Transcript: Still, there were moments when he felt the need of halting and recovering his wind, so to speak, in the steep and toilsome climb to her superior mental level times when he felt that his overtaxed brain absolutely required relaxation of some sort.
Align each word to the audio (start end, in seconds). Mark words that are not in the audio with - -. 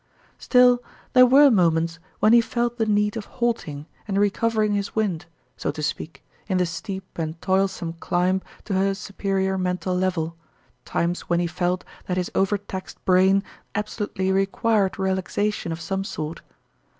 Still, 0.39 0.81
there 1.13 1.27
were 1.27 1.51
moments 1.51 1.99
when 2.19 2.33
he 2.33 2.41
felt 2.41 2.77
the 2.79 2.87
need 2.87 3.15
of 3.15 3.25
halting 3.37 3.85
and 4.07 4.17
recovering 4.17 4.73
his 4.73 4.95
wind, 4.95 5.27
so 5.55 5.69
to 5.69 5.83
speak, 5.83 6.23
in 6.47 6.57
the 6.57 6.65
steep 6.65 7.19
and 7.19 7.39
toilsome 7.39 7.93
climb 7.99 8.41
to 8.65 8.73
her 8.73 8.95
superior 8.95 9.59
mental 9.59 9.93
level 9.93 10.35
times 10.85 11.29
when 11.29 11.39
he 11.39 11.45
felt 11.45 11.83
that 12.07 12.17
his 12.17 12.31
overtaxed 12.33 12.97
brain 13.05 13.43
absolutely 13.75 14.31
required 14.31 14.97
relaxation 14.97 15.71
of 15.71 15.79
some 15.79 16.03
sort. 16.03 16.41